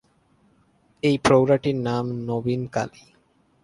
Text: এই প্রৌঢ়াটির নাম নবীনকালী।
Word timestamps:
এই 1.03 1.15
প্রৌঢ়াটির 1.17 1.77
নাম 1.79 2.05
নবীনকালী। 2.25 3.03